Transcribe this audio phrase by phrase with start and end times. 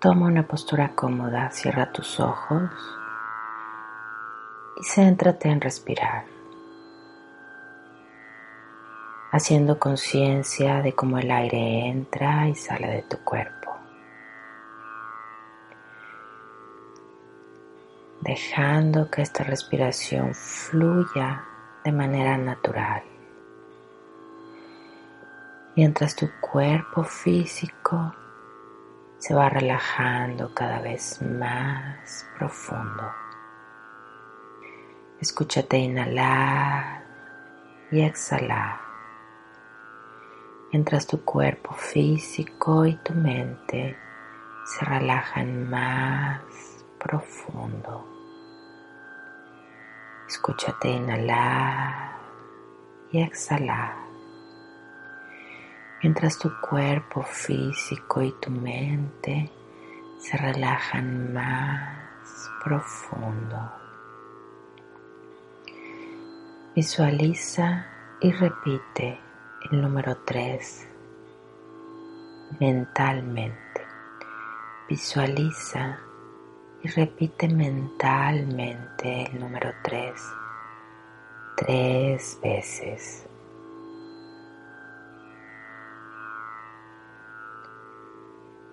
[0.00, 2.70] Toma una postura cómoda, cierra tus ojos
[4.80, 6.24] y céntrate en respirar,
[9.30, 13.76] haciendo conciencia de cómo el aire entra y sale de tu cuerpo,
[18.22, 21.44] dejando que esta respiración fluya
[21.84, 23.02] de manera natural,
[25.76, 28.14] mientras tu cuerpo físico
[29.20, 33.12] se va relajando cada vez más profundo.
[35.20, 37.04] Escúchate inhalar
[37.90, 38.80] y exhalar,
[40.72, 43.94] mientras tu cuerpo físico y tu mente
[44.64, 46.40] se relajan más
[46.98, 48.06] profundo.
[50.26, 52.16] Escúchate inhalar
[53.12, 54.09] y exhalar
[56.02, 59.50] mientras tu cuerpo físico y tu mente
[60.18, 63.72] se relajan más profundo.
[66.74, 67.86] Visualiza
[68.20, 69.18] y repite
[69.70, 70.88] el número 3
[72.58, 73.86] mentalmente.
[74.88, 75.98] Visualiza
[76.82, 80.14] y repite mentalmente el número 3
[81.60, 83.29] tres veces.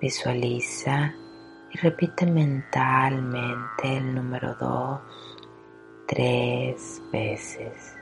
[0.00, 1.12] Visualiza
[1.72, 5.00] y repite mentalmente el número 2
[6.06, 7.96] tres veces.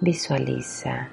[0.00, 1.08] Visualiza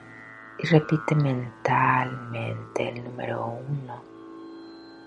[0.58, 4.04] y repite mentalmente el número 1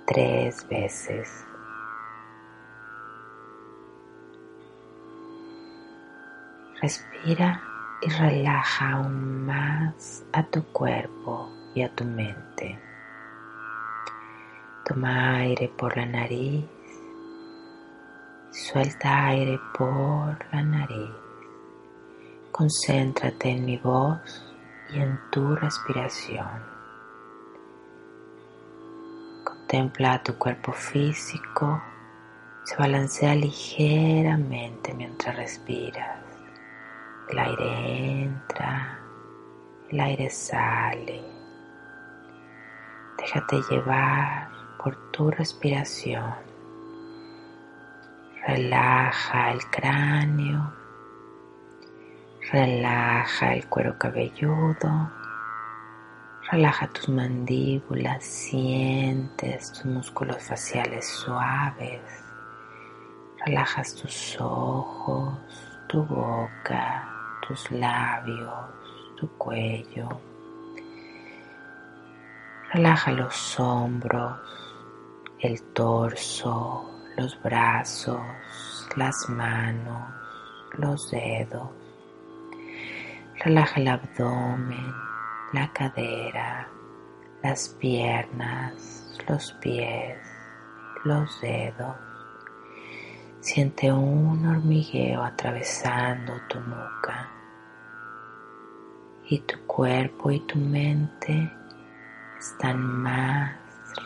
[0.06, 1.44] tres veces.
[6.80, 7.73] Respira
[8.04, 12.78] y relaja aún más a tu cuerpo y a tu mente.
[14.84, 16.66] Toma aire por la nariz,
[18.50, 21.10] suelta aire por la nariz.
[22.52, 24.44] Concéntrate en mi voz
[24.92, 26.62] y en tu respiración.
[29.44, 31.82] Contempla tu cuerpo físico,
[32.64, 36.33] se balancea ligeramente mientras respiras.
[37.30, 38.98] El aire entra,
[39.90, 41.24] el aire sale.
[43.16, 44.50] Déjate llevar
[44.82, 46.34] por tu respiración.
[48.46, 50.70] Relaja el cráneo,
[52.52, 55.10] relaja el cuero cabelludo,
[56.50, 62.02] relaja tus mandíbulas, sientes tus músculos faciales suaves,
[63.46, 65.38] relajas tus ojos,
[65.88, 67.13] tu boca,
[67.46, 68.70] tus labios,
[69.16, 70.08] tu cuello.
[72.72, 74.38] Relaja los hombros,
[75.40, 78.20] el torso, los brazos,
[78.96, 80.12] las manos,
[80.78, 81.68] los dedos.
[83.44, 84.94] Relaja el abdomen,
[85.52, 86.68] la cadera,
[87.42, 90.18] las piernas, los pies,
[91.04, 92.13] los dedos.
[93.44, 97.28] Siente un hormigueo atravesando tu nuca
[99.28, 101.52] y tu cuerpo y tu mente
[102.38, 103.54] están más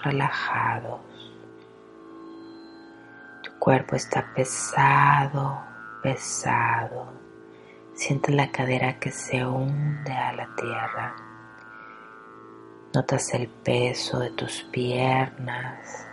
[0.03, 1.01] relajados.
[3.45, 5.63] Tu cuerpo está pesado,
[6.03, 7.13] pesado.
[7.95, 11.15] Siente la cadera que se hunde a la tierra.
[12.93, 16.08] Notas el peso de tus piernas.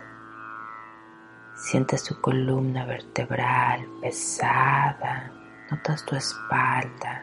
[1.56, 5.32] Sientes tu columna vertebral pesada.
[5.70, 7.22] Notas tu espalda.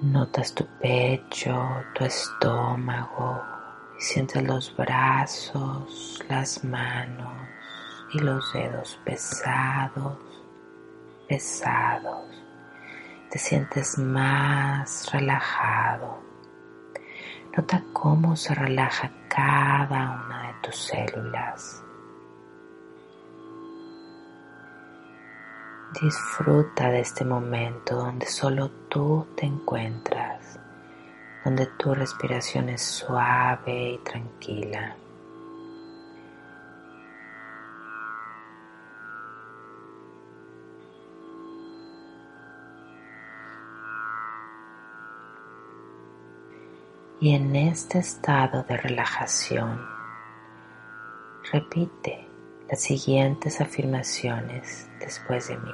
[0.00, 3.42] Notas tu pecho, tu estómago
[3.98, 7.34] y sientes los brazos, las manos
[8.14, 10.18] y los dedos pesados,
[11.28, 12.24] pesados.
[13.30, 16.18] Te sientes más relajado.
[17.54, 21.82] Nota cómo se relaja cada una de tus células.
[26.00, 30.58] Disfruta de este momento donde solo tú te encuentras.
[31.44, 34.96] donde tu respiración es suave y tranquila.
[47.20, 49.80] Y en este estado de relajación,
[51.52, 52.26] repite
[52.70, 55.72] las siguientes afirmaciones después de mí.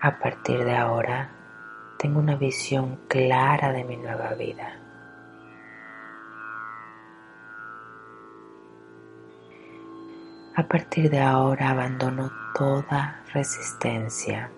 [0.00, 1.30] A partir de ahora,
[1.98, 4.76] tengo una visión clara de mi nueva vida.
[10.54, 14.50] A partir de ahora abandono toda resistencia.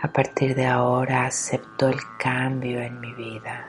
[0.00, 3.68] A partir de ahora acepto el cambio en mi vida.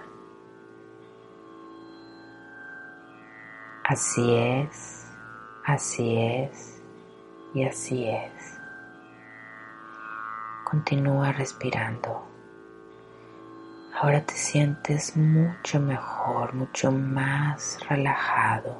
[3.83, 4.99] Así es
[5.69, 6.81] Así es
[7.53, 8.59] y así es.
[10.63, 12.27] Continúa respirando.
[13.93, 18.77] Ahora te sientes mucho mejor, mucho más relajado.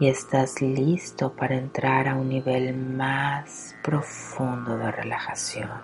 [0.00, 5.82] Y estás listo para entrar a un nivel más profundo de relajación.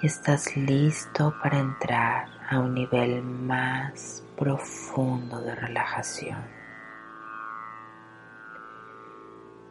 [0.00, 6.42] Y estás listo para entrar a un nivel más profundo de relajación.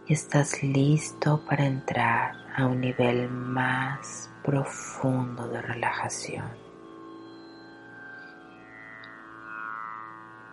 [0.05, 6.64] Y estás listo para entrar a un nivel más profundo de relajación.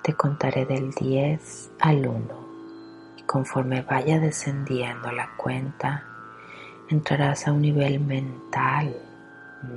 [0.02, 2.34] Te contaré del 10 al 1
[3.18, 6.02] y conforme vaya descendiendo la cuenta,
[6.90, 8.96] entrarás a un nivel mental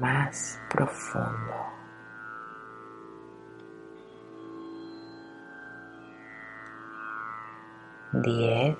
[0.02, 1.76] más profundo.
[8.24, 8.78] diez,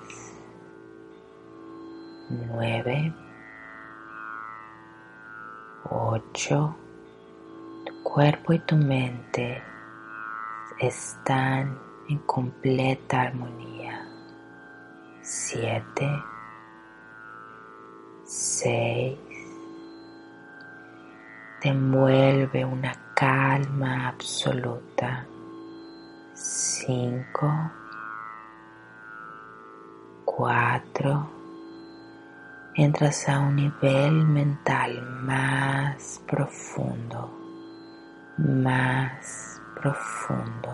[2.30, 3.12] nueve,
[5.84, 6.74] ocho,
[7.84, 9.62] tu cuerpo y tu mente
[10.78, 11.78] están
[12.08, 14.06] en completa armonía.
[15.22, 16.08] Siete,
[18.24, 19.18] seis,
[21.60, 25.26] te envuelve una calma absoluta.
[26.34, 27.50] Cinco,
[30.24, 31.30] cuatro,
[32.74, 37.34] entras a un nivel mental más profundo,
[38.36, 40.70] más profundo.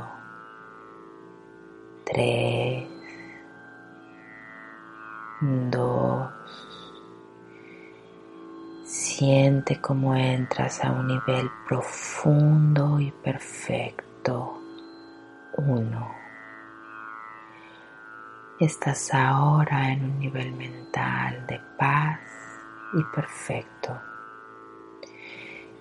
[2.04, 2.88] Tres,
[5.70, 6.30] dos,
[8.84, 14.58] siente cómo entras a un nivel profundo y perfecto.
[15.56, 16.22] Uno.
[18.60, 22.20] Estás ahora en un nivel mental de paz
[22.94, 24.00] y perfecto,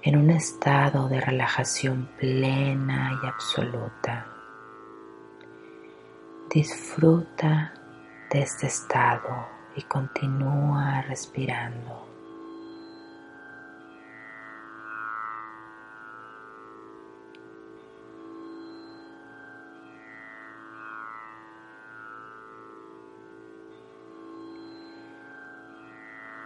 [0.04, 4.26] en un estado de relajación plena y absoluta.
[6.50, 7.74] Disfruta
[8.32, 12.08] de este estado y continúa respirando.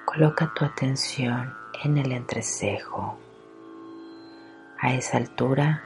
[0.05, 3.24] Coloca tu atención en el entrecejo.
[4.79, 5.83] A esa altura,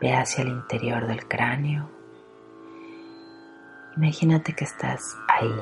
[0.00, 1.90] ve hacia el interior del cráneo.
[3.96, 5.54] Imagínate que estás ahí,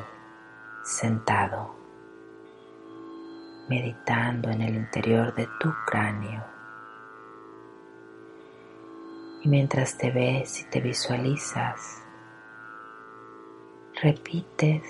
[0.83, 1.75] sentado,
[3.69, 6.45] meditando en el interior de tu cráneo.
[9.42, 12.02] Y mientras te ves y te visualizas,
[14.02, 14.83] repites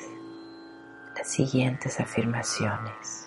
[1.16, 3.21] las siguientes afirmaciones.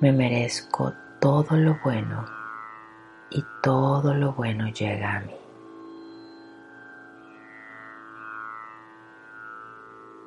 [0.00, 2.24] Me merezco todo lo bueno
[3.30, 5.34] y todo lo bueno llega a mí.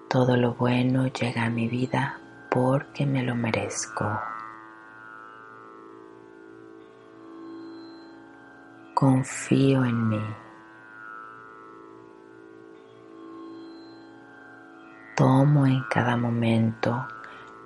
[0.10, 4.20] Todo lo bueno llega a mi vida porque me lo merezco.
[8.94, 10.22] Confío en mí.
[15.22, 17.08] tomo en cada momento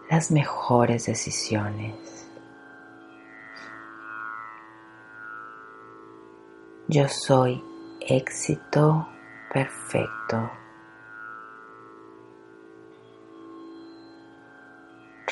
[0.10, 2.28] las mejores decisiones.
[6.88, 7.64] Yo soy
[8.00, 9.08] éxito
[9.52, 10.52] perfecto.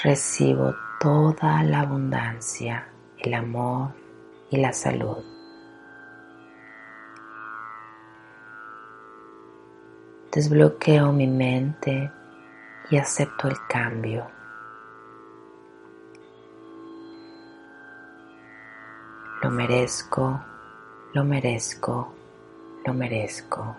[0.03, 2.87] Recibo toda la abundancia,
[3.19, 3.91] el amor
[4.49, 5.23] y la salud.
[10.31, 12.11] Desbloqueo mi mente
[12.89, 14.42] y acepto el cambio.
[19.43, 20.41] Lo merezco,
[21.13, 22.13] lo merezco,
[22.85, 23.75] lo merezco.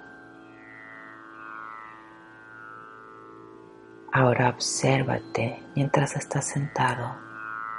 [4.13, 7.17] Ahora obsérvate mientras estás sentado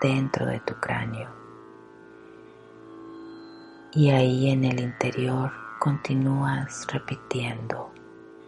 [0.01, 1.30] dentro de tu cráneo.
[3.94, 7.94] Y ahí en el interior continúas repitiendo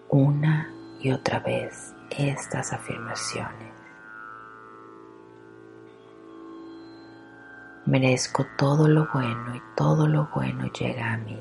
[0.10, 3.77] una y otra vez estas afirmaciones.
[7.88, 11.40] Merezco todo lo bueno y todo lo bueno llega a mí.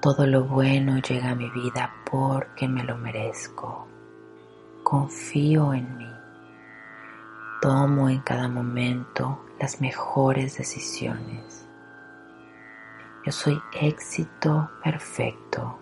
[0.00, 3.86] Todo lo bueno llega a mi vida porque me lo merezco.
[4.82, 6.10] Confío en mí.
[7.60, 11.66] Tomo en cada momento las mejores decisiones.
[13.26, 15.78] Yo soy éxito perfecto.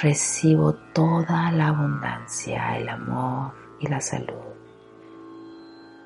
[0.00, 4.63] Recibo toda la abundancia, el amor y la salud.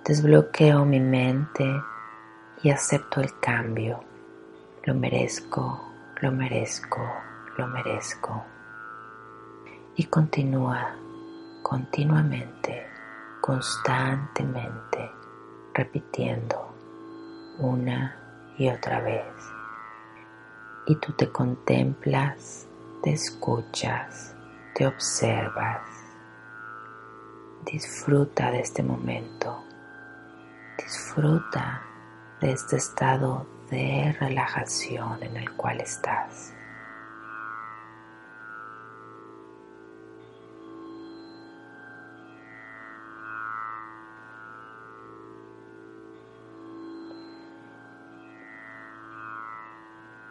[0.09, 1.83] Desbloqueo mi mente
[2.63, 4.01] y acepto el cambio.
[4.85, 5.85] Lo merezco,
[6.23, 7.07] lo merezco,
[7.59, 8.43] lo merezco.
[9.97, 10.97] Y continúa
[11.63, 12.87] continuamente,
[13.43, 15.11] constantemente,
[15.75, 16.75] repitiendo
[17.59, 18.17] una
[18.57, 19.27] y otra vez.
[20.87, 22.67] Y tú te contemplas,
[23.03, 24.35] te escuchas,
[24.75, 25.83] te observas.
[27.67, 29.68] Disfruta de este momento.
[30.79, 31.83] Disfruta
[32.41, 36.55] de este estado de relajación en el cual estás.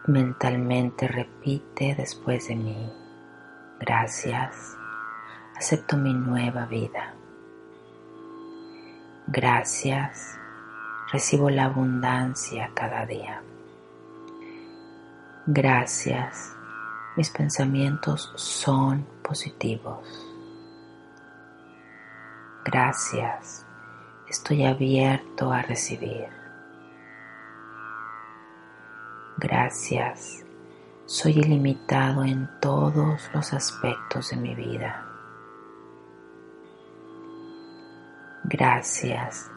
[0.07, 2.93] Mentalmente repite después de mí,
[3.81, 4.77] gracias,
[5.57, 7.16] acepto mi nueva vida.
[9.29, 10.39] Gracias,
[11.11, 13.41] recibo la abundancia cada día.
[15.45, 16.55] Gracias,
[17.17, 20.07] mis pensamientos son positivos.
[22.63, 23.65] Gracias,
[24.29, 26.29] estoy abierto a recibir.
[29.35, 30.45] Gracias,
[31.05, 35.06] soy ilimitado en todos los aspectos de mi vida.
[38.49, 39.51] Gracias,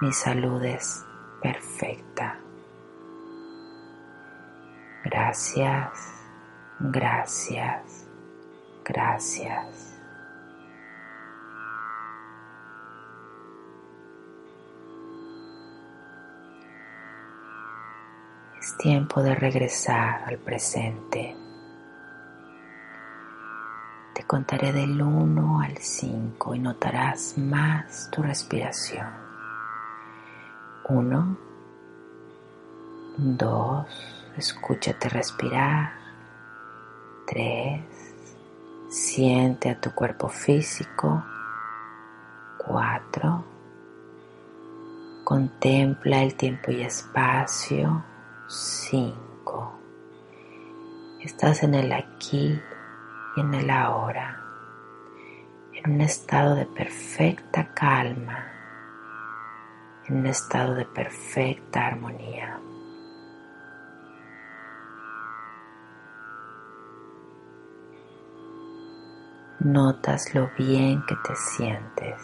[0.00, 1.04] mi salud es
[1.42, 2.38] perfecta.
[5.02, 6.12] Gracias,
[6.78, 8.06] gracias,
[8.84, 9.98] gracias.
[18.60, 21.45] Es tiempo de regresar al presente.
[24.26, 29.06] Contaré del 1 al 5 y notarás más tu respiración.
[30.88, 31.36] 1,
[33.18, 33.86] 2,
[34.36, 35.92] escúchate respirar.
[37.28, 37.84] 3,
[38.88, 41.24] siente a tu cuerpo físico.
[42.66, 43.44] 4,
[45.22, 48.02] contempla el tiempo y espacio.
[48.48, 49.72] 5.
[51.20, 52.60] Estás en el aquí
[53.36, 54.42] en el ahora,
[55.74, 58.50] en un estado de perfecta calma,
[60.06, 62.58] en un estado de perfecta armonía.
[69.60, 72.22] Notas lo bien que te sientes.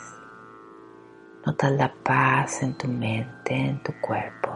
[1.45, 4.51] Notas la paz en tu mente, en tu cuerpo.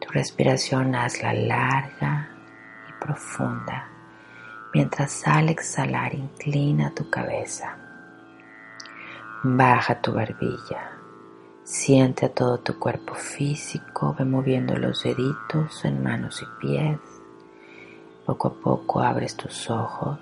[0.00, 2.37] Tu respiración hazla larga
[2.98, 3.88] profunda.
[4.74, 7.76] Mientras al exhalar inclina tu cabeza.
[9.42, 10.90] Baja tu barbilla.
[11.62, 16.98] Siente a todo tu cuerpo físico, ve moviendo los deditos en manos y pies.
[18.26, 20.18] Poco a poco abres tus ojos.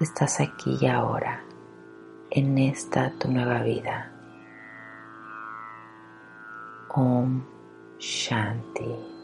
[0.00, 1.42] Estás aquí y ahora,
[2.30, 4.10] en esta tu nueva vida.
[6.88, 7.44] Om
[7.98, 9.19] Shanti.